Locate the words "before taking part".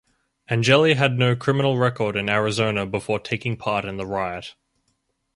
2.87-3.85